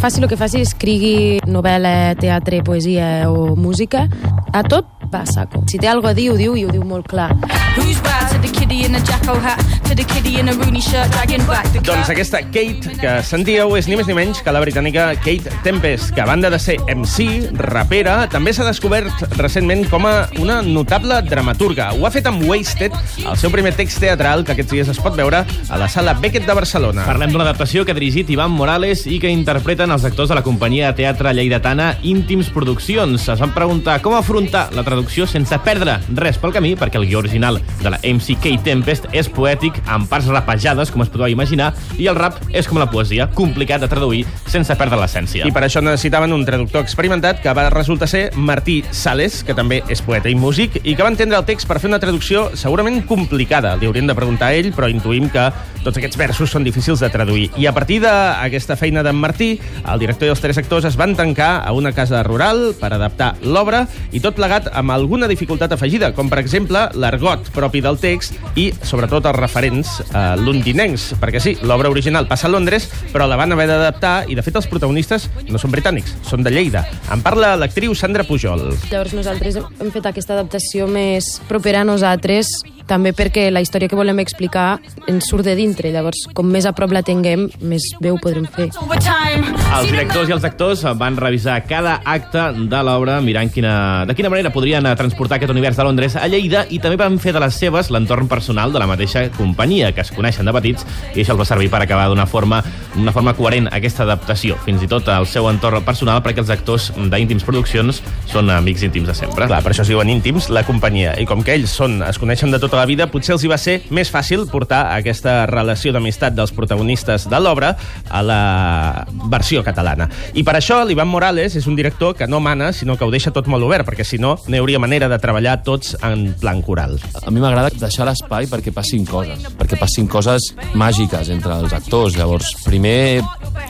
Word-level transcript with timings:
faci 0.00 0.22
el 0.22 0.28
que 0.28 0.38
faci, 0.38 0.62
escrigui 0.64 1.40
novel·la, 1.48 2.14
teatre, 2.20 2.62
poesia 2.66 3.30
o 3.30 3.54
música, 3.56 4.06
a 4.52 4.62
tot 4.66 4.88
va 5.12 5.24
a 5.24 5.30
saco. 5.30 5.64
Si 5.70 5.78
té 5.78 5.88
alguna 5.88 6.14
a 6.14 6.18
dir, 6.18 6.30
ho 6.32 6.38
diu 6.38 6.56
i 6.56 6.66
ho 6.66 6.72
diu 6.72 6.84
molt 6.84 7.08
clar. 7.10 7.32
Who's 7.76 8.00
bad 8.04 8.35
to 8.36 8.42
the 8.42 8.52
kiddie 8.52 8.84
in 8.84 8.94
a 8.94 9.00
jacko 9.00 9.34
hat, 9.40 9.58
to 9.84 9.94
the 9.94 10.04
kiddie 10.04 10.38
in 10.38 10.48
a 10.48 10.52
Rooney 10.52 10.80
shirt, 10.80 11.10
dragging 11.12 11.44
back 11.46 11.64
the 11.72 11.80
Doncs 11.80 12.10
aquesta 12.12 12.42
Kate 12.52 12.96
que 13.00 13.12
sentíeu 13.24 13.72
és 13.78 13.86
ni 13.88 13.96
més 13.96 14.08
ni 14.08 14.16
menys 14.16 14.42
que 14.44 14.52
la 14.52 14.60
britànica 14.60 15.06
Kate 15.24 15.52
Tempest, 15.64 16.12
que 16.12 16.20
a 16.20 16.26
banda 16.28 16.50
de 16.52 16.58
ser 16.60 16.76
MC, 16.92 17.48
rapera, 17.56 18.26
també 18.28 18.52
s'ha 18.52 18.66
descobert 18.66 19.24
recentment 19.38 19.86
com 19.88 20.04
a 20.08 20.26
una 20.42 20.58
notable 20.62 21.22
dramaturga. 21.24 21.92
Ho 21.96 22.04
ha 22.04 22.12
fet 22.12 22.28
amb 22.28 22.44
Wasted, 22.44 22.92
el 23.24 23.38
seu 23.40 23.52
primer 23.54 23.72
text 23.78 24.02
teatral, 24.04 24.44
que 24.44 24.52
aquests 24.52 24.74
dies 24.74 24.92
es 24.92 25.00
pot 25.00 25.16
veure 25.16 25.44
a 25.46 25.80
la 25.80 25.88
sala 25.88 26.16
Beckett 26.20 26.44
de 26.48 26.58
Barcelona. 26.58 27.06
Parlem 27.08 27.32
d'una 27.32 27.46
adaptació 27.48 27.86
que 27.86 27.94
ha 27.94 27.98
dirigit 27.98 28.30
Ivan 28.34 28.52
Morales 28.52 29.06
i 29.08 29.20
que 29.22 29.32
interpreten 29.32 29.94
els 29.94 30.04
actors 30.04 30.32
de 30.32 30.36
la 30.36 30.44
companyia 30.44 30.90
de 30.90 31.00
teatre 31.00 31.32
lleidatana 31.32 31.94
Íntims 32.04 32.52
Produccions. 32.52 33.30
Es 33.32 33.40
van 33.40 33.56
preguntar 33.56 34.02
com 34.04 34.18
afrontar 34.18 34.68
la 34.76 34.84
traducció 34.84 35.24
sense 35.30 35.56
perdre 35.64 36.00
res 36.20 36.36
pel 36.42 36.52
camí, 36.52 36.76
perquè 36.76 37.00
el 37.00 37.08
guió 37.08 37.24
original 37.24 37.62
de 37.80 37.96
la 37.96 38.02
MCK 38.26 38.58
Tempest 38.66 39.06
és 39.14 39.28
poètic, 39.30 39.76
amb 39.86 40.08
parts 40.10 40.26
rapejades, 40.32 40.90
com 40.90 41.04
es 41.04 41.10
podeu 41.12 41.30
imaginar, 41.30 41.70
i 41.94 42.08
el 42.10 42.18
rap 42.18 42.40
és 42.50 42.66
com 42.66 42.80
la 42.80 42.88
poesia, 42.90 43.28
complicat 43.36 43.84
de 43.84 43.88
traduir 43.90 44.24
sense 44.50 44.74
perdre 44.78 44.98
l'essència. 44.98 45.46
I 45.46 45.54
per 45.54 45.62
això 45.66 45.82
necessitaven 45.84 46.34
un 46.34 46.42
traductor 46.48 46.82
experimentat 46.82 47.38
que 47.44 47.54
va 47.54 47.68
resultar 47.70 48.08
ser 48.10 48.24
Martí 48.34 48.80
Sales, 48.90 49.42
que 49.46 49.54
també 49.54 49.82
és 49.92 50.02
poeta 50.02 50.30
i 50.32 50.34
músic, 50.34 50.80
i 50.82 50.96
que 50.96 51.06
va 51.06 51.12
entendre 51.12 51.38
el 51.38 51.46
text 51.46 51.70
per 51.70 51.78
fer 51.78 51.90
una 51.92 52.02
traducció 52.02 52.48
segurament 52.58 53.04
complicada. 53.06 53.76
Li 53.78 53.86
hauríem 53.86 54.10
de 54.10 54.18
preguntar 54.18 54.50
a 54.50 54.58
ell, 54.58 54.72
però 54.74 54.90
intuïm 54.90 55.30
que 55.30 55.46
tots 55.86 56.00
aquests 56.00 56.18
versos 56.18 56.50
són 56.50 56.66
difícils 56.66 56.98
de 56.98 57.10
traduir. 57.14 57.46
I 57.62 57.68
a 57.70 57.74
partir 57.76 58.00
d'aquesta 58.02 58.74
feina 58.74 59.04
d'en 59.06 59.14
Martí, 59.14 59.52
el 59.86 60.02
director 60.02 60.26
i 60.26 60.34
els 60.34 60.42
tres 60.42 60.58
actors 60.58 60.88
es 60.88 60.98
van 60.98 61.14
tancar 61.14 61.60
a 61.62 61.70
una 61.76 61.94
casa 61.94 62.24
rural 62.26 62.72
per 62.80 62.90
adaptar 62.90 63.36
l'obra 63.46 63.84
i 64.10 64.18
tot 64.24 64.34
plegat 64.34 64.72
amb 64.74 64.90
alguna 64.90 65.30
dificultat 65.30 65.76
afegida, 65.76 66.10
com 66.16 66.32
per 66.32 66.40
exemple 66.42 66.88
l'argot 66.98 67.52
propi 67.54 67.84
del 67.84 68.00
text 68.02 68.15
i 68.56 68.68
sobretot 68.86 69.26
els 69.28 69.38
referents 69.38 69.96
eh, 70.06 70.36
londinencs, 70.40 71.12
perquè 71.20 71.42
sí, 71.42 71.56
l'obra 71.66 71.90
original 71.92 72.28
passa 72.30 72.48
a 72.48 72.52
Londres, 72.52 72.88
però 73.12 73.28
la 73.28 73.38
van 73.40 73.52
haver 73.52 73.68
d'adaptar 73.70 74.14
i 74.30 74.38
de 74.38 74.44
fet 74.46 74.56
els 74.60 74.68
protagonistes 74.70 75.28
no 75.50 75.60
són 75.62 75.74
britànics, 75.74 76.16
són 76.26 76.46
de 76.46 76.52
Lleida. 76.54 76.86
En 77.12 77.24
parla 77.24 77.54
l'actriu 77.58 77.94
Sandra 77.94 78.24
Pujol. 78.28 78.68
Llavors 78.90 79.16
nosaltres 79.16 79.60
hem 79.60 79.92
fet 79.94 80.08
aquesta 80.08 80.36
adaptació 80.38 80.88
més 80.90 81.36
propera 81.50 81.84
a 81.84 81.88
nosaltres, 81.88 82.52
també 82.86 83.12
perquè 83.16 83.48
la 83.50 83.62
història 83.64 83.90
que 83.90 83.98
volem 83.98 84.20
explicar 84.22 84.78
ens 85.10 85.28
surt 85.30 85.46
de 85.46 85.56
dintre. 85.58 85.90
Llavors, 85.94 86.24
com 86.34 86.48
més 86.50 86.66
a 86.66 86.72
prop 86.76 86.92
la 86.94 87.02
tinguem, 87.06 87.46
més 87.60 87.88
bé 88.02 88.12
ho 88.12 88.18
podrem 88.22 88.46
fer. 88.56 88.68
Els 88.70 89.90
directors 89.90 90.30
i 90.30 90.36
els 90.36 90.46
actors 90.46 90.84
van 90.98 91.18
revisar 91.20 91.58
cada 91.66 91.98
acte 92.04 92.46
de 92.56 92.82
l'obra 92.86 93.18
mirant 93.24 93.50
quina, 93.52 94.04
de 94.06 94.14
quina 94.16 94.30
manera 94.32 94.52
podrien 94.54 94.86
eh, 94.86 94.94
transportar 94.98 95.38
aquest 95.38 95.52
univers 95.52 95.76
de 95.78 95.86
Londres 95.86 96.16
a 96.16 96.26
Lleida 96.30 96.64
i 96.70 96.80
també 96.82 96.98
van 97.00 97.18
fer 97.22 97.34
de 97.36 97.42
les 97.42 97.58
seves 97.58 97.90
l'entorn 97.90 98.28
personal 98.30 98.72
de 98.72 98.82
la 98.82 98.88
mateixa 98.88 99.26
companyia, 99.36 99.92
que 99.92 100.04
es 100.04 100.12
coneixen 100.14 100.46
de 100.46 100.54
petits, 100.56 100.86
i 101.14 101.22
això 101.22 101.34
els 101.34 101.42
va 101.42 101.48
servir 101.48 101.70
per 101.72 101.82
acabar 101.82 102.08
d'una 102.10 102.26
forma, 102.30 102.62
una 102.96 103.14
forma 103.14 103.34
coherent 103.36 103.68
aquesta 103.72 104.04
adaptació, 104.06 104.56
fins 104.64 104.84
i 104.84 104.90
tot 104.90 105.08
al 105.12 105.26
seu 105.30 105.48
entorn 105.50 105.84
personal, 105.86 106.22
perquè 106.24 106.44
els 106.44 106.52
actors 106.54 106.90
d'Íntims 106.96 107.44
Produccions 107.46 108.02
són 108.30 108.50
amics 108.54 108.86
íntims 108.86 109.10
de 109.10 109.16
sempre. 109.18 109.48
Clar, 109.50 109.62
per 109.64 109.72
això 109.72 109.84
es 109.84 109.92
diuen 109.92 110.10
íntims, 110.12 110.50
la 110.52 110.64
companyia. 110.66 111.16
I 111.20 111.26
com 111.28 111.42
que 111.44 111.56
ells 111.56 111.74
són, 111.74 111.98
es 112.06 112.20
coneixen 112.22 112.54
de 112.54 112.60
tota 112.62 112.75
la 112.78 112.86
vida, 112.86 113.08
potser 113.10 113.34
els 113.34 113.44
hi 113.44 113.50
va 113.50 113.58
ser 113.60 113.76
més 113.94 114.10
fàcil 114.12 114.46
portar 114.50 114.92
aquesta 114.94 115.44
relació 115.50 115.92
d'amistat 115.94 116.36
dels 116.36 116.52
protagonistes 116.54 117.26
de 117.30 117.40
l'obra 117.42 117.72
a 118.08 118.22
la 118.22 119.06
versió 119.32 119.64
catalana. 119.66 120.08
I 120.34 120.44
per 120.46 120.56
això 120.58 120.82
l'Ivan 120.86 121.10
Morales 121.10 121.56
és 121.58 121.66
un 121.66 121.76
director 121.76 122.14
que 122.16 122.28
no 122.30 122.40
mana, 122.40 122.72
sinó 122.72 122.96
que 122.96 123.04
ho 123.04 123.10
deixa 123.10 123.32
tot 123.34 123.48
molt 123.50 123.66
obert, 123.66 123.86
perquè 123.88 124.06
si 124.06 124.20
no, 124.22 124.36
no 124.46 124.56
hi 124.56 124.62
hauria 124.62 124.82
manera 124.82 125.08
de 125.10 125.18
treballar 125.18 125.58
tots 125.66 125.96
en 126.06 126.28
plan 126.40 126.62
coral. 126.62 126.98
A 127.22 127.32
mi 127.34 127.42
m'agrada 127.42 127.72
deixar 127.74 128.06
l'espai 128.08 128.46
perquè 128.50 128.74
passin 128.74 129.06
coses, 129.08 129.48
perquè 129.58 129.80
passin 129.80 130.06
coses 130.06 130.52
màgiques 130.78 131.32
entre 131.34 131.58
els 131.58 131.74
actors. 131.76 132.16
Llavors, 132.16 132.54
primer 132.66 133.22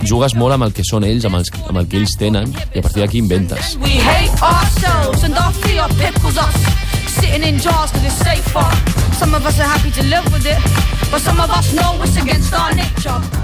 jugues 0.05 0.37
molt 0.37 0.59
amb 0.59 0.69
el 0.69 0.77
que 0.77 0.84
són 0.84 1.06
ells, 1.09 1.25
amb, 1.25 1.41
els, 1.41 1.53
amb 1.67 1.81
el 1.81 1.88
que 1.88 2.00
ells 2.03 2.19
tenen, 2.21 2.53
i 2.75 2.81
a 2.81 2.84
partir 2.84 3.05
d'aquí 3.05 3.23
inventes. 3.25 3.77
We 3.81 3.97
hate 4.03 4.37
ourselves 4.43 5.25
and 5.25 5.38
our 5.41 5.53
fear 5.65 5.88
pickles 5.97 6.37
us. 6.37 6.61
Sitting 7.17 7.43
in 7.43 7.59
jars 7.59 7.87
cause 7.93 8.05
it's 8.05 8.15
safer. 8.15 8.86
Some 9.19 9.34
of 9.34 9.47
us 9.47 9.59
are 9.59 9.65
happy 9.65 9.91
to 9.93 10.03
live 10.04 10.25
with 10.32 10.44
it, 10.47 10.59
but 11.10 11.21
some 11.21 11.41
of 11.41 11.50
us 11.50 11.72
know 11.72 11.99
it's 12.03 12.16
against 12.16 12.53
our 12.53 12.72
nature. 12.75 13.37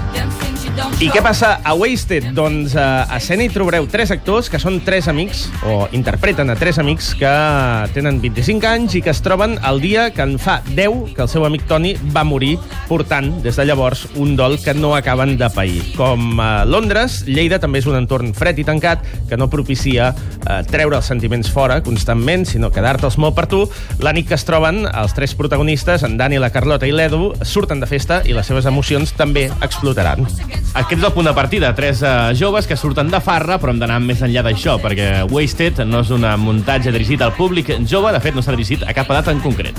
I 0.73 1.09
què 1.13 1.21
passa 1.21 1.59
a 1.61 1.73
Wasted? 1.77 2.31
Doncs 2.33 2.73
eh, 2.73 2.81
a 2.81 3.17
escena 3.19 3.43
hi 3.45 3.49
trobareu 3.53 3.85
tres 3.91 4.09
actors 4.13 4.47
que 4.49 4.57
són 4.61 4.79
tres 4.85 5.05
amics, 5.11 5.43
o 5.69 5.83
interpreten 5.93 6.49
a 6.49 6.55
tres 6.57 6.79
amics 6.81 7.11
que 7.19 7.33
tenen 7.93 8.17
25 8.23 8.69
anys 8.69 8.95
i 8.97 9.01
que 9.05 9.11
es 9.11 9.21
troben 9.21 9.57
el 9.69 9.81
dia 9.83 10.07
que 10.15 10.23
en 10.25 10.37
fa 10.41 10.61
10 10.71 11.13
que 11.13 11.21
el 11.25 11.29
seu 11.29 11.45
amic 11.45 11.67
Toni 11.69 11.91
va 12.15 12.23
morir, 12.25 12.55
portant 12.87 13.29
des 13.43 13.59
de 13.59 13.65
llavors 13.67 14.05
un 14.15 14.33
dol 14.39 14.57
que 14.63 14.73
no 14.73 14.95
acaben 14.95 15.35
de 15.37 15.49
pair. 15.53 15.83
Com 15.99 16.39
a 16.41 16.63
Londres, 16.65 17.21
Lleida 17.27 17.61
també 17.61 17.83
és 17.83 17.89
un 17.89 17.99
entorn 17.99 18.33
fred 18.33 18.63
i 18.63 18.65
tancat 18.65 19.05
que 19.29 19.37
no 19.37 19.51
propicia 19.53 20.09
eh, 20.15 20.61
treure 20.71 20.97
els 20.97 21.11
sentiments 21.11 21.51
fora 21.53 21.81
constantment, 21.85 22.47
sinó 22.49 22.71
quedar-te'ls 22.73 23.19
molt 23.21 23.37
per 23.37 23.49
tu. 23.51 23.65
La 24.01 24.15
nit 24.15 24.31
que 24.31 24.39
es 24.39 24.47
troben, 24.47 24.87
els 24.87 25.13
tres 25.13 25.37
protagonistes, 25.37 26.07
en 26.07 26.17
Dani, 26.17 26.41
la 26.41 26.53
Carlota 26.55 26.89
i 26.89 26.95
l'Edu, 26.95 27.33
surten 27.43 27.83
de 27.83 27.91
festa 27.91 28.23
i 28.25 28.33
les 28.33 28.49
seves 28.49 28.65
emocions 28.71 29.13
també 29.19 29.49
explotaran. 29.61 30.25
Aquest 30.73 30.99
és 30.99 31.05
el 31.05 31.13
punt 31.13 31.27
de 31.29 31.33
partida, 31.37 31.73
tres 31.77 32.01
uh, 32.01 32.31
joves 32.37 32.65
que 32.69 32.77
surten 32.79 33.11
de 33.11 33.19
farra, 33.21 33.59
però 33.61 33.73
hem 33.73 33.81
d'anar 33.83 33.99
més 34.01 34.23
enllà 34.25 34.41
d'això, 34.47 34.79
perquè 34.81 35.27
Wasted 35.29 35.83
no 35.85 36.01
és 36.01 36.13
un 36.15 36.25
muntatge 36.41 36.93
dirigit 36.95 37.21
al 37.21 37.35
públic 37.37 37.69
jove, 37.85 38.15
de 38.15 38.23
fet 38.23 38.33
no 38.33 38.41
s'ha 38.41 38.55
dirigit 38.57 38.87
a 38.87 38.95
cap 38.97 39.11
edat 39.13 39.29
en 39.35 39.43
concret. 39.43 39.77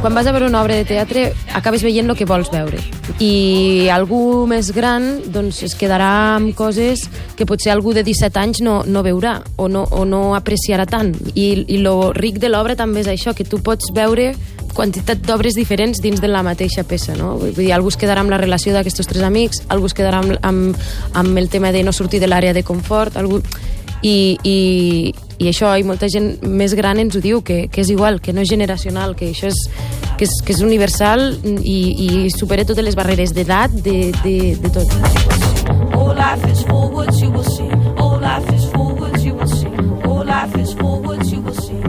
Quan 0.00 0.14
vas 0.14 0.26
a 0.26 0.32
veure 0.32 0.46
una 0.46 0.60
obra 0.62 0.76
de 0.76 0.84
teatre, 0.84 1.30
acabes 1.56 1.82
veient 1.82 2.10
el 2.10 2.16
que 2.16 2.26
vols 2.28 2.50
veure. 2.52 2.78
I 3.22 3.88
algú 3.90 4.44
més 4.46 4.68
gran 4.76 5.06
doncs, 5.32 5.62
es 5.66 5.74
quedarà 5.78 6.36
amb 6.36 6.52
coses 6.54 7.06
que 7.36 7.46
potser 7.48 7.72
algú 7.72 7.94
de 7.96 8.04
17 8.06 8.42
anys 8.42 8.60
no, 8.62 8.82
no 8.84 9.02
veurà 9.02 9.38
o 9.56 9.70
no, 9.72 9.86
o 9.90 10.04
no 10.04 10.34
apreciarà 10.36 10.84
tant. 10.86 11.14
I, 11.34 11.64
i 11.66 11.80
lo 11.82 12.12
ric 12.12 12.38
de 12.42 12.52
l'obra 12.52 12.76
també 12.76 13.02
és 13.02 13.10
això, 13.10 13.34
que 13.34 13.48
tu 13.48 13.62
pots 13.64 13.90
veure 13.96 14.34
quantitat 14.76 15.22
d'obres 15.24 15.56
diferents 15.56 16.02
dins 16.04 16.20
de 16.20 16.28
la 16.28 16.42
mateixa 16.44 16.84
peça, 16.84 17.16
no? 17.16 17.32
Vull 17.40 17.54
dir, 17.56 17.70
algú 17.72 17.88
es 17.88 17.96
quedarà 17.96 18.20
amb 18.20 18.30
la 18.30 18.40
relació 18.42 18.74
d'aquests 18.76 19.08
tres 19.08 19.24
amics, 19.24 19.62
algú 19.72 19.88
es 19.88 19.96
quedarà 19.96 20.20
amb, 20.20 20.36
amb, 20.44 20.84
amb 21.16 21.40
el 21.40 21.48
tema 21.48 21.72
de 21.72 21.82
no 21.86 21.96
sortir 21.96 22.20
de 22.20 22.28
l'àrea 22.28 22.54
de 22.54 22.66
confort, 22.66 23.16
algú... 23.16 23.40
I, 24.02 24.36
i, 24.44 25.14
i 25.38 25.48
això, 25.48 25.72
i 25.78 25.84
molta 25.86 26.08
gent 26.12 26.36
més 26.42 26.74
gran 26.76 27.00
ens 27.00 27.16
ho 27.16 27.22
diu, 27.24 27.42
que, 27.46 27.66
que 27.72 27.82
és 27.82 27.90
igual, 27.92 28.20
que 28.20 28.34
no 28.36 28.44
és 28.44 28.50
generacional, 28.50 29.16
que 29.16 29.30
això 29.32 29.50
és, 29.50 29.62
que 30.18 30.26
és, 30.28 30.34
que 30.44 30.54
és 30.56 30.62
universal 30.64 31.28
i, 31.44 31.78
i 32.06 32.08
supera 32.34 32.66
totes 32.68 32.84
les 32.84 32.96
barreres 32.98 33.34
d'edat, 33.36 33.72
de, 33.72 34.12
de, 34.22 34.36
de 34.60 34.72
tot. 34.72 34.92
All 35.96 36.14
life 36.14 36.46
is 36.50 36.62
forwards, 36.64 37.20
you 37.20 37.30
will 37.30 37.44
see. 37.44 37.70
All 37.96 38.20
life 38.20 38.52
is 38.54 38.64
forwards, 38.72 39.24
you 39.24 39.34
will 39.34 39.48
see. 39.48 39.72
All 40.04 40.24
life 40.24 40.56
is 40.60 40.74
forwards, 40.74 41.32
you 41.32 41.40
will 41.40 41.54
see. 41.54 41.80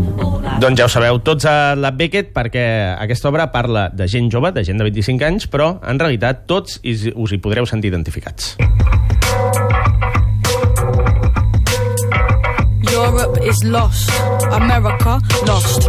Doncs 0.58 0.80
ja 0.80 0.88
ho 0.88 0.90
sabeu, 0.90 1.20
tots 1.22 1.46
a 1.46 1.76
la 1.78 1.92
Beckett, 1.94 2.32
perquè 2.34 2.64
aquesta 2.98 3.30
obra 3.30 3.52
parla 3.54 3.92
de 3.94 4.08
gent 4.10 4.32
jove, 4.34 4.50
de 4.56 4.64
gent 4.66 4.82
de 4.82 4.88
25 4.88 5.28
anys, 5.28 5.46
però 5.54 5.76
en 5.86 6.02
realitat 6.02 6.48
tots 6.50 6.80
us 6.82 7.36
hi 7.36 7.44
podreu 7.44 7.70
sentir 7.70 7.94
identificats. 7.94 8.56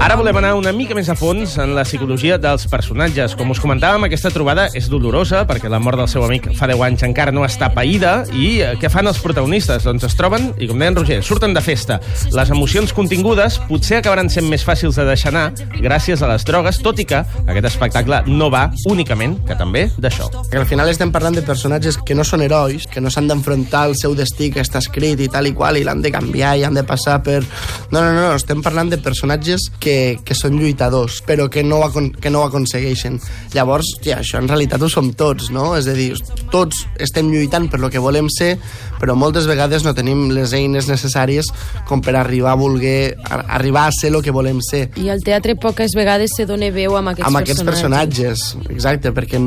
Ara 0.04 0.14
volem 0.20 0.36
anar 0.38 0.52
una 0.54 0.70
mica 0.76 0.94
més 0.94 1.08
a 1.10 1.16
fons 1.18 1.56
en 1.58 1.72
la 1.74 1.82
psicologia 1.82 2.36
dels 2.38 2.66
personatges. 2.70 3.34
Com 3.38 3.50
us 3.50 3.58
comentàvem, 3.58 4.04
aquesta 4.06 4.30
trobada 4.30 4.68
és 4.78 4.86
dolorosa 4.92 5.40
perquè 5.48 5.70
la 5.72 5.80
mort 5.82 5.98
del 5.98 6.06
seu 6.10 6.22
amic 6.22 6.46
fa 6.54 6.68
10 6.70 6.84
anys 6.86 7.02
encara 7.08 7.34
no 7.34 7.42
està 7.46 7.72
païda 7.74 8.12
i 8.30 8.60
eh, 8.62 8.74
què 8.78 8.90
fan 8.92 9.10
els 9.10 9.18
protagonistes? 9.24 9.82
Doncs 9.88 10.06
es 10.06 10.14
troben, 10.18 10.52
i 10.62 10.68
com 10.70 10.78
deia 10.78 10.92
en 10.92 10.98
Roger, 11.00 11.18
surten 11.26 11.56
de 11.56 11.62
festa. 11.64 11.98
Les 12.36 12.52
emocions 12.54 12.94
contingudes 12.94 13.58
potser 13.66 13.98
acabaran 13.98 14.30
sent 14.30 14.46
més 14.46 14.62
fàcils 14.66 15.00
de 15.00 15.08
deixar 15.10 15.34
anar 15.34 15.48
gràcies 15.82 16.22
a 16.22 16.30
les 16.30 16.46
drogues, 16.46 16.78
tot 16.86 17.02
i 17.02 17.08
que 17.08 17.24
aquest 17.24 17.70
espectacle 17.72 18.22
no 18.28 18.50
va 18.54 18.68
únicament, 18.86 19.40
que 19.48 19.58
també, 19.58 19.88
d'això. 19.98 20.30
Que 20.52 20.62
al 20.62 20.68
final 20.70 20.92
estem 20.92 21.10
parlant 21.10 21.34
de 21.34 21.42
personatges 21.42 21.98
que 21.98 22.14
no 22.14 22.22
són 22.22 22.46
herois, 22.46 22.86
que 22.86 23.02
no 23.02 23.10
s'han 23.10 23.26
d'enfrontar 23.30 23.88
al 23.88 23.98
seu 23.98 24.14
destí 24.14 24.52
que 24.54 24.62
està 24.62 24.78
escrit 24.84 25.18
i 25.24 25.32
tal 25.32 25.50
i 25.50 25.56
qual, 25.56 25.80
i 25.80 25.86
l'han 25.86 26.04
de 26.04 26.14
canviar 26.14 26.54
i 26.58 26.66
han 26.68 26.78
de 26.78 26.86
passar 26.86 27.07
per... 27.24 27.40
No, 27.88 28.02
no, 28.02 28.12
no, 28.12 28.26
estem 28.36 28.60
parlant 28.64 28.90
de 28.92 28.98
personatges 29.00 29.64
que, 29.80 30.18
que 30.24 30.36
són 30.36 30.58
lluitadors, 30.60 31.22
però 31.24 31.48
que 31.48 31.64
no, 31.64 31.80
ho 31.80 32.02
que 32.20 32.32
no 32.32 32.42
ho 32.42 32.48
aconsegueixen. 32.50 33.16
Llavors, 33.54 33.94
tia, 34.04 34.18
això 34.20 34.42
en 34.42 34.50
realitat 34.50 34.84
ho 34.84 34.90
som 34.92 35.08
tots, 35.16 35.48
no? 35.54 35.70
És 35.78 35.88
a 35.88 35.96
dir, 35.96 36.10
tots 36.52 36.84
estem 37.00 37.30
lluitant 37.32 37.70
per 37.72 37.80
lo 37.80 37.88
que 37.88 38.02
volem 38.02 38.28
ser, 38.32 38.56
però 39.00 39.16
moltes 39.16 39.48
vegades 39.48 39.86
no 39.86 39.94
tenim 39.96 40.28
les 40.34 40.52
eines 40.56 40.88
necessàries 40.90 41.48
com 41.88 42.02
per 42.04 42.16
arribar 42.18 42.52
a 42.52 42.60
voler 42.60 43.14
a, 43.24 43.40
arribar 43.58 43.86
a 43.88 43.94
ser 43.94 44.12
el 44.12 44.20
que 44.24 44.34
volem 44.34 44.60
ser. 44.64 44.88
I 45.00 45.08
al 45.12 45.22
teatre 45.24 45.56
poques 45.60 45.94
vegades 45.96 46.34
se 46.36 46.46
dona 46.48 46.68
veu 46.74 46.96
amb 46.98 47.14
aquests, 47.14 47.28
amb 47.28 47.40
aquests 47.40 47.64
personatges. 47.66 48.44
Exacte, 48.68 49.12
perquè 49.16 49.40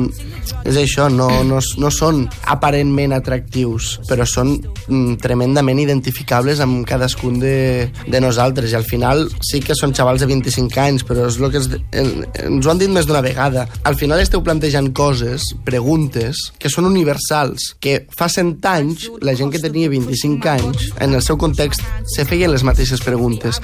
és 0.66 0.78
això, 0.78 1.08
no, 1.12 1.28
no, 1.46 1.60
no 1.60 1.92
són 1.94 2.24
aparentment 2.50 3.14
atractius, 3.16 3.98
però 4.08 4.26
són 4.28 4.54
mm, 4.56 5.18
tremendament 5.22 5.82
identificables 5.82 6.62
amb 6.64 6.86
cadascun 6.88 7.38
de, 7.42 7.51
de 8.06 8.20
nosaltres. 8.20 8.72
I 8.72 8.78
al 8.78 8.86
final 8.88 9.26
sí 9.44 9.60
que 9.64 9.76
són 9.78 9.94
xavals 9.96 10.22
de 10.22 10.28
25 10.30 10.80
anys, 10.82 11.06
però 11.08 11.26
és 11.28 11.38
el 11.40 11.52
que 11.52 11.60
es, 11.62 11.68
en, 11.92 12.12
ens 12.42 12.66
ho 12.66 12.72
han 12.72 12.80
dit 12.80 12.92
més 12.92 13.08
d'una 13.08 13.22
vegada. 13.24 13.66
Al 13.88 13.98
final 13.98 14.22
esteu 14.22 14.42
plantejant 14.44 14.92
coses, 14.96 15.50
preguntes, 15.66 16.48
que 16.58 16.70
són 16.72 16.88
universals, 16.90 17.72
que 17.82 18.02
fa 18.16 18.28
100 18.32 18.54
anys 18.72 19.08
la 19.22 19.36
gent 19.38 19.52
que 19.52 19.60
tenia 19.62 19.90
25 19.92 20.52
anys, 20.52 20.88
en 21.00 21.14
el 21.14 21.22
seu 21.24 21.38
context, 21.38 21.82
se 22.14 22.26
feien 22.28 22.52
les 22.52 22.64
mateixes 22.66 23.02
preguntes. 23.04 23.60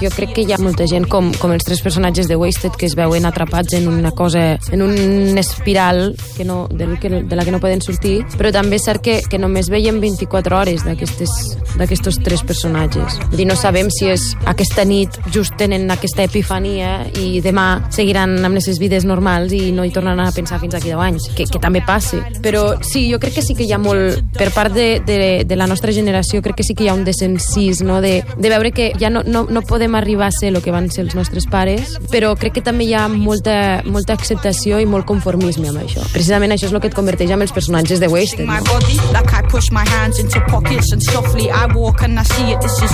Jo 0.00 0.10
crec 0.14 0.34
que 0.36 0.44
hi 0.44 0.54
ha 0.54 0.60
molta 0.62 0.86
gent, 0.90 1.08
com, 1.10 1.32
com 1.40 1.54
els 1.54 1.66
tres 1.66 1.82
personatges 1.84 2.28
de 2.30 2.38
Wasted, 2.40 2.76
que 2.78 2.88
es 2.88 2.96
veuen 2.98 3.26
atrapats 3.28 3.74
en 3.78 3.88
una 3.90 4.12
cosa, 4.16 4.58
en 4.70 4.82
un 4.82 5.38
espiral 5.38 6.14
que 6.36 6.44
no, 6.44 6.66
de, 6.70 6.88
que, 7.00 7.10
de 7.22 7.36
la 7.36 7.44
que 7.44 7.54
no 7.54 7.62
poden 7.62 7.82
sortir, 7.84 8.20
però 8.36 8.52
també 8.54 8.80
és 8.80 8.86
cert 8.86 9.04
que, 9.04 9.20
que 9.30 9.40
només 9.40 9.70
veiem 9.72 10.00
24 10.02 10.60
hores 10.60 10.84
d'aquests 10.86 12.20
tres 12.24 12.44
personatges. 12.46 13.18
Vull 13.30 13.44
dir, 13.44 13.46
no 13.46 13.54
sabem 13.54 13.86
si 13.94 14.08
és 14.10 14.24
aquesta 14.50 14.82
nit 14.84 15.14
just 15.30 15.54
tenen 15.60 15.86
aquesta 15.94 16.24
epifania 16.26 17.04
i 17.20 17.38
demà 17.44 17.66
seguiran 17.94 18.34
amb 18.42 18.58
les 18.58 18.66
seves 18.66 18.80
vides 18.82 19.06
normals 19.06 19.54
i 19.54 19.70
no 19.74 19.84
hi 19.86 19.92
tornaran 19.94 20.26
a 20.26 20.34
pensar 20.34 20.58
fins 20.62 20.74
aquí 20.74 20.90
10 20.90 21.04
anys, 21.04 21.28
que, 21.36 21.46
que 21.46 21.60
també 21.62 21.82
passi. 21.86 22.18
Però 22.42 22.64
sí, 22.82 23.04
jo 23.12 23.20
crec 23.22 23.38
que 23.38 23.44
sí 23.46 23.54
que 23.54 23.68
hi 23.68 23.74
ha 23.74 23.78
molt, 23.78 24.18
per 24.34 24.50
part 24.54 24.74
de, 24.74 24.88
de, 25.06 25.20
de 25.46 25.58
la 25.58 25.68
nostra 25.70 25.94
generació, 25.94 26.42
crec 26.42 26.58
que 26.58 26.66
sí 26.66 26.74
que 26.74 26.88
hi 26.88 26.90
ha 26.90 26.96
un 26.98 27.04
desencís, 27.06 27.84
no? 27.86 28.00
de, 28.02 28.24
de 28.36 28.50
veure 28.50 28.72
que 28.74 28.90
ja 28.98 29.12
no, 29.14 29.22
no, 29.26 29.44
no 29.46 29.62
podem 29.62 29.94
arribar 29.94 30.30
a 30.30 30.34
ser 30.34 30.50
el 30.50 30.60
que 30.64 30.74
van 30.74 30.90
ser 30.90 31.06
els 31.06 31.14
nostres 31.14 31.46
pares, 31.50 31.96
però 32.10 32.34
crec 32.34 32.58
que 32.58 32.64
també 32.66 32.88
hi 32.88 32.96
ha 32.98 33.06
molta, 33.12 33.84
molta 33.86 34.18
acceptació 34.18 34.82
i 34.82 34.88
molt 34.90 35.06
conformisme 35.06 35.70
amb 35.70 35.84
això. 35.84 36.02
Precisament 36.10 36.56
això 36.56 36.66
és 36.66 36.74
el 36.74 36.82
que 36.82 36.90
et 36.90 36.98
converteix 36.98 37.30
en 37.30 37.46
els 37.46 37.54
personatges 37.54 38.02
de 38.02 38.10
Wasted. 38.10 38.46
No? 38.48 38.58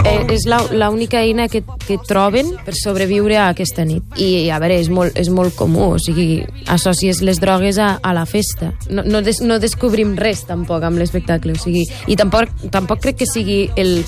Eh, 0.05 0.26
és 0.33 0.47
l'única 0.47 1.21
eina 1.23 1.47
que, 1.49 1.63
que 1.87 1.99
troben 2.09 2.53
per 2.67 2.75
sobreviure 2.79 3.39
a 3.39 3.49
aquesta 3.53 3.85
nit. 3.87 4.05
I, 4.21 4.49
a 4.51 4.61
veure, 4.63 4.79
és 4.81 4.91
molt, 4.93 5.17
és 5.19 5.31
molt 5.33 5.57
comú, 5.59 5.93
o 5.97 6.01
sigui, 6.03 6.45
associes 6.73 7.23
les 7.27 7.41
drogues 7.43 7.79
a, 7.83 7.97
a 8.03 8.15
la 8.17 8.27
festa. 8.29 8.73
No, 8.91 9.05
no, 9.07 9.23
des, 9.27 9.41
no 9.45 9.61
descobrim 9.63 10.17
res, 10.19 10.45
tampoc, 10.49 10.85
amb 10.87 11.01
l'espectacle, 11.01 11.57
o 11.57 11.63
sigui, 11.63 11.87
i 12.07 12.19
tampoc, 12.19 12.53
tampoc 12.75 13.05
crec 13.07 13.23
que 13.23 13.31
sigui 13.31 13.67
el, 13.77 14.01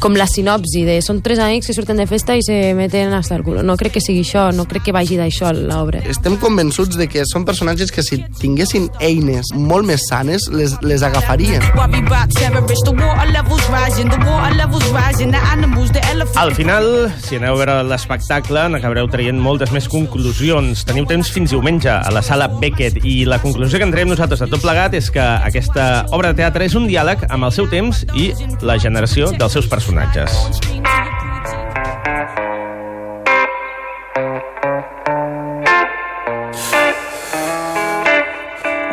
com 0.00 0.16
la 0.18 0.26
sinopsi 0.26 0.84
de 0.86 0.98
són 1.04 1.20
tres 1.22 1.38
amics 1.42 1.68
que 1.70 1.74
surten 1.76 2.00
de 2.00 2.06
festa 2.10 2.34
i 2.36 2.42
se 2.42 2.74
meten 2.74 3.12
hasta 3.14 3.36
el 3.36 3.44
culo. 3.46 3.62
No 3.62 3.76
crec 3.78 3.96
que 3.96 4.02
sigui 4.02 4.24
això, 4.24 4.48
no 4.54 4.66
crec 4.68 4.88
que 4.88 4.94
vagi 4.94 5.18
d'això 5.18 5.52
l'obra. 5.54 6.02
Estem 6.10 6.38
convençuts 6.42 6.98
de 6.98 7.06
que 7.10 7.24
són 7.28 7.46
personatges 7.46 7.92
que 7.94 8.02
si 8.02 8.18
tinguessin 8.40 8.88
eines 9.04 9.52
molt 9.54 9.86
més 9.86 10.06
sanes 10.10 10.48
les, 10.52 10.74
les 10.82 11.04
agafarien. 11.06 11.62
Al 16.36 16.54
final, 16.54 16.88
si 17.22 17.38
aneu 17.38 17.54
a 17.54 17.60
veure 17.60 17.76
l'espectacle, 17.86 18.66
n'acabareu 18.72 19.08
traient 19.12 19.38
moltes 19.40 19.72
més 19.74 19.88
conclusions. 19.92 20.84
Teniu 20.88 21.06
temps 21.08 21.30
fins 21.32 21.54
diumenge 21.54 21.92
a 21.92 22.12
la 22.14 22.24
sala 22.26 22.48
Beckett 22.60 23.04
i 23.04 23.20
la 23.28 23.40
conclusió 23.42 23.78
que 23.78 23.86
en 23.86 23.94
traiem 23.94 24.10
nosaltres 24.10 24.42
de 24.42 24.50
tot 24.50 24.62
plegat 24.64 24.96
és 24.98 25.10
que 25.14 25.22
aquesta 25.22 26.06
obra 26.16 26.32
de 26.32 26.42
teatre 26.42 26.66
és 26.66 26.76
un 26.78 26.88
diàleg 26.90 27.26
amb 27.30 27.48
el 27.48 27.54
seu 27.54 27.70
temps 27.70 28.04
i 28.16 28.32
la 28.66 28.78
generació 28.82 29.30
dels 29.36 29.52
seus 29.52 29.66
personatges. 29.66 29.75
I, 30.84 31.15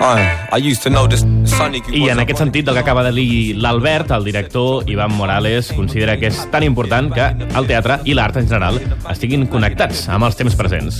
I 0.03 0.57
used 0.57 0.83
to 0.83 0.89
know 0.89 1.07
this 1.07 1.23
Sonny 1.45 1.81
I 1.93 2.09
en 2.09 2.19
aquest 2.19 2.39
sentit, 2.39 2.65
del 2.65 2.75
que 2.75 2.81
acaba 2.81 3.03
de 3.03 3.11
dir 3.15 3.55
l'Albert, 3.55 4.11
el 4.11 4.25
director 4.25 4.83
Ivan 4.89 5.13
Morales 5.15 5.71
considera 5.71 6.17
que 6.19 6.27
és 6.27 6.39
tan 6.51 6.63
important 6.63 7.07
que 7.13 7.29
el 7.31 7.67
teatre 7.69 7.99
i 8.03 8.15
l'art 8.17 8.35
en 8.41 8.49
general 8.49 8.79
estiguin 9.11 9.45
connectats 9.51 10.05
amb 10.11 10.27
els 10.27 10.35
temps 10.39 10.57
presents. 10.59 10.99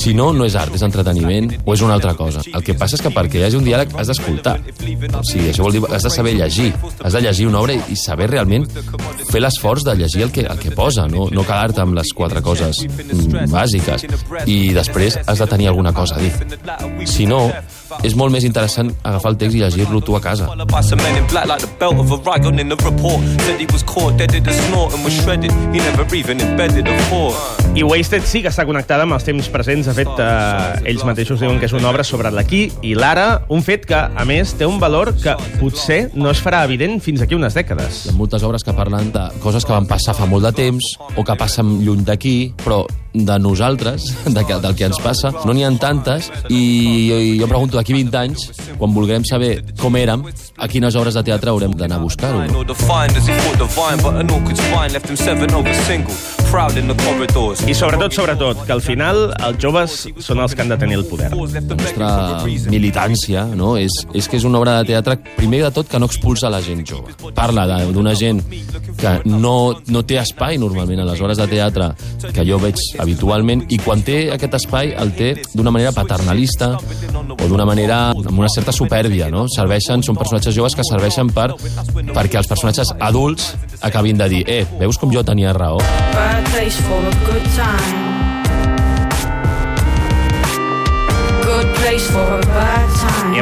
Si 0.00 0.14
no, 0.16 0.30
no 0.32 0.46
és 0.48 0.56
art, 0.56 0.72
és 0.76 0.84
entreteniment 0.86 1.50
o 1.64 1.74
és 1.74 1.84
una 1.84 1.98
altra 1.98 2.14
cosa. 2.16 2.44
El 2.54 2.64
que 2.64 2.76
passa 2.78 2.96
és 2.96 3.04
que 3.04 3.12
perquè 3.12 3.40
hi 3.40 3.44
hagi 3.48 3.60
un 3.60 3.66
diàleg 3.68 3.92
has 4.00 4.08
d'escoltar. 4.12 4.56
O 4.62 5.24
sigui, 5.28 5.50
això 5.52 5.66
vol 5.66 5.76
dir 5.76 5.84
has 5.90 6.08
de 6.08 6.14
saber 6.16 6.34
llegir. 6.38 6.70
Has 7.04 7.12
de 7.12 7.24
llegir 7.26 7.48
una 7.50 7.60
obra 7.60 7.76
i 7.76 7.98
saber 8.00 8.30
realment 8.32 8.64
fer 9.28 9.44
l'esforç 9.44 9.84
de 9.88 9.96
llegir 10.00 10.24
el 10.28 10.32
que, 10.32 10.46
el 10.48 10.60
que 10.60 10.72
posa, 10.76 11.04
no, 11.08 11.28
no 11.32 11.44
quedar-te 11.44 11.84
amb 11.84 11.96
les 12.00 12.12
quatre 12.16 12.40
coses 12.40 12.80
mm, 12.88 13.48
bàsiques. 13.52 14.08
I 14.46 14.72
després 14.76 15.20
has 15.26 15.44
de 15.44 15.52
tenir 15.52 15.68
alguna 15.68 15.92
cosa 15.92 16.16
a 16.16 16.24
dir. 16.24 16.32
Si 17.08 17.26
no, 17.28 17.44
és 18.06 18.14
molt 18.18 18.32
més 18.34 18.44
interessant 18.48 18.90
agafar 19.02 19.32
el 19.32 19.38
text 19.40 19.56
i 19.56 19.62
llegir-lo 19.62 20.00
tu 20.04 20.16
a 20.16 20.20
casa. 20.24 20.48
I 27.72 27.84
Wasted 27.86 28.26
sí 28.28 28.42
que 28.44 28.50
està 28.52 28.66
connectada 28.68 29.06
amb 29.06 29.16
els 29.16 29.24
temps 29.24 29.48
presents. 29.52 29.88
De 29.88 29.94
fet, 29.96 30.10
eh, 30.20 30.90
ells 30.92 31.04
mateixos 31.08 31.40
diuen 31.40 31.60
que 31.60 31.68
és 31.70 31.76
una 31.76 31.88
obra 31.90 32.04
sobre 32.04 32.32
l'aquí 32.34 32.66
i 32.82 32.94
l'ara, 32.98 33.44
un 33.48 33.64
fet 33.64 33.86
que, 33.88 33.96
a 33.96 34.26
més, 34.28 34.54
té 34.58 34.68
un 34.68 34.80
valor 34.82 35.14
que 35.16 35.36
potser 35.60 36.02
no 36.14 36.30
es 36.30 36.42
farà 36.44 36.64
evident 36.68 37.00
fins 37.00 37.22
aquí 37.24 37.36
unes 37.38 37.56
dècades. 37.56 38.06
Hi 38.06 38.12
ha 38.12 38.18
moltes 38.18 38.44
obres 38.44 38.64
que 38.64 38.76
parlen 38.76 39.12
de 39.14 39.28
coses 39.42 39.64
que 39.64 39.72
van 39.72 39.88
passar 39.88 40.16
fa 40.18 40.28
molt 40.28 40.44
de 40.50 40.52
temps 40.64 40.94
o 41.16 41.24
que 41.24 41.38
passen 41.38 41.78
lluny 41.84 42.04
d'aquí, 42.08 42.52
però 42.64 42.84
de 43.12 43.38
nosaltres, 43.38 44.08
de 44.24 44.44
que, 44.44 44.58
del 44.62 44.76
que 44.76 44.86
ens 44.88 44.98
passa, 45.02 45.32
no 45.44 45.52
n'hi 45.52 45.66
ha 45.66 45.72
tantes 45.80 46.30
i, 46.48 46.62
i 47.12 47.38
jo 47.40 47.48
pregunto, 47.50 47.76
d'aquí 47.76 47.94
20 47.96 48.18
anys, 48.22 48.46
quan 48.80 48.94
vulguem 48.96 49.26
saber 49.28 49.54
com 49.80 49.96
érem, 50.00 50.24
a 50.62 50.68
quines 50.70 50.94
obres 50.94 51.16
de 51.18 51.22
teatre 51.26 51.50
haurem 51.50 51.72
d'anar 51.74 51.98
a 51.98 52.02
buscar-ho. 52.04 52.44
I 57.66 57.74
sobretot, 57.74 58.12
sobretot, 58.14 58.60
que 58.68 58.72
al 58.74 58.82
final 58.84 59.22
els 59.40 59.58
joves 59.62 59.94
són 60.22 60.38
els 60.44 60.54
que 60.54 60.62
han 60.62 60.68
de 60.68 60.76
tenir 60.78 60.98
el 61.00 61.04
poder. 61.08 61.30
la 61.32 61.76
nostra 61.82 62.08
militància 62.70 63.44
no? 63.56 63.76
és, 63.80 63.90
és 64.14 64.28
que 64.28 64.36
és 64.36 64.44
una 64.44 64.58
obra 64.60 64.78
de 64.82 64.90
teatre, 64.92 65.16
primer 65.36 65.62
de 65.64 65.70
tot, 65.74 65.88
que 65.88 65.98
no 65.98 66.06
expulsa 66.06 66.50
la 66.52 66.60
gent 66.62 66.84
jove. 66.86 67.14
Parla 67.34 67.66
de- 67.66 67.92
d'una 67.92 68.14
gent 68.14 68.42
que 69.00 69.14
no, 69.24 69.74
no 69.88 70.02
té 70.06 70.18
espai 70.20 70.58
normalment 70.58 71.00
a 71.00 71.04
les 71.08 71.20
hores 71.20 71.38
de 71.40 71.46
teatre 71.48 71.90
que 72.32 72.44
jo 72.46 72.58
veig 72.62 72.76
habitualment 73.02 73.64
i 73.72 73.78
quan 73.82 74.02
té 74.04 74.30
aquest 74.32 74.54
espai 74.60 74.92
el 74.96 75.14
té 75.16 75.32
d'una 75.54 75.72
manera 75.74 75.90
paternalista 75.92 76.76
o 76.76 77.48
d'una 77.48 77.64
manera 77.66 78.10
amb 78.12 78.38
una 78.38 78.48
certa 78.52 78.72
supèrbia, 78.72 79.30
no? 79.32 79.46
Serveixen, 79.48 80.02
són 80.04 80.16
personatges 80.16 80.51
joves 80.56 80.76
que 80.78 80.84
serveixen 80.86 81.30
per, 81.32 81.50
perquè 82.12 82.40
els 82.40 82.48
personatges 82.50 82.92
adults 82.98 83.52
acabin 83.82 84.20
de 84.20 84.28
dir 84.32 84.42
eh, 84.46 84.62
veus 84.80 84.98
com 84.98 85.12
jo 85.14 85.24
tenia 85.26 85.52
raó? 85.56 85.80
Good 91.42 91.74
place 91.76 92.06
for 92.10 92.38
a 92.38 92.51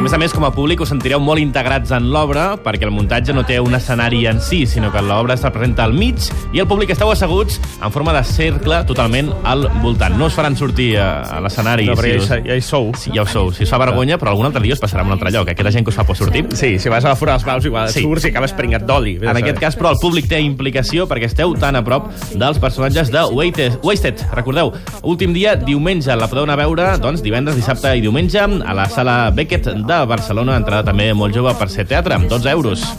a 0.01 0.03
més 0.03 0.13
a 0.13 0.17
més, 0.17 0.33
com 0.33 0.41
a 0.47 0.49
públic, 0.49 0.79
us 0.81 0.89
sentireu 0.89 1.19
molt 1.21 1.37
integrats 1.43 1.91
en 1.93 2.07
l'obra, 2.09 2.55
perquè 2.57 2.87
el 2.87 2.91
muntatge 2.93 3.35
no 3.37 3.43
té 3.45 3.59
un 3.61 3.75
escenari 3.77 4.23
en 4.25 4.39
si, 4.41 4.63
sinó 4.65 4.89
que 4.91 5.01
l'obra 5.05 5.35
es 5.35 5.43
representa 5.45 5.83
al 5.85 5.93
mig 5.93 6.17
i 6.55 6.61
el 6.63 6.65
públic 6.65 6.89
esteu 6.89 7.11
asseguts 7.13 7.59
en 7.77 7.93
forma 7.93 8.09
de 8.15 8.23
cercle 8.25 8.79
totalment 8.89 9.29
al 9.45 9.67
voltant. 9.83 10.15
No 10.17 10.25
us 10.25 10.33
faran 10.33 10.57
sortir 10.57 10.95
a, 10.97 11.21
a 11.37 11.41
l'escenari. 11.45 11.85
No, 11.85 11.93
perquè 11.99 12.15
si 12.17 12.23
us- 12.23 12.31
ja 12.47 12.57
hi 12.57 12.63
sou. 12.65 12.89
Sí, 12.97 13.11
ja 13.13 13.21
ho 13.21 13.27
sou. 13.29 13.51
Si 13.53 13.61
us 13.67 13.69
fa 13.69 13.77
vergonya, 13.77 14.17
però 14.17 14.33
algun 14.33 14.49
altre 14.49 14.63
dia 14.65 14.73
us 14.73 14.81
passarà 14.81 15.03
a 15.03 15.05
un 15.05 15.13
altre 15.13 15.29
lloc. 15.35 15.51
Aquella 15.53 15.71
gent 15.75 15.85
que 15.85 15.93
us 15.93 15.99
fa 16.01 16.03
por 16.07 16.17
sortir. 16.17 16.47
Sí, 16.57 16.71
si 16.81 16.89
vas 16.89 17.05
a 17.05 17.13
la 17.13 17.15
fora 17.19 17.35
dels 17.37 17.45
baus, 17.45 17.69
igual 17.69 17.93
Sí. 17.93 18.01
surts 18.01 18.25
i 18.25 18.33
acabes 18.33 18.53
pringat 18.57 18.87
d'oli. 18.89 19.19
En 19.21 19.37
aquest 19.37 19.59
cas, 19.61 19.77
però, 19.77 19.91
el 19.93 20.01
públic 20.01 20.25
té 20.27 20.41
implicació 20.41 21.05
perquè 21.07 21.29
esteu 21.29 21.53
tan 21.61 21.77
a 21.77 21.83
prop 21.85 22.09
dels 22.33 22.57
personatges 22.57 23.11
de 23.13 23.21
Wasted. 23.29 23.77
Wasted. 23.83 24.25
Recordeu, 24.33 24.73
últim 25.03 25.31
dia, 25.37 25.55
diumenge, 25.55 26.09
la 26.17 26.27
podeu 26.27 26.49
anar 26.49 26.57
a 26.57 26.63
veure 26.65 26.89
doncs, 26.97 27.21
divendres, 27.21 27.55
dissabte 27.55 27.93
i 27.95 28.01
diumenge 28.01 28.41
a 28.41 28.73
la 28.73 28.89
sala 28.89 29.29
Beckett 29.29 29.69
de 29.99 30.07
Barcelona, 30.07 30.55
entrada 30.55 30.87
també 30.91 31.09
molt 31.13 31.35
jove 31.35 31.51
per 31.59 31.67
ser 31.69 31.83
teatre, 31.89 32.15
amb 32.15 32.29
12 32.31 32.51
euros. 32.55 32.91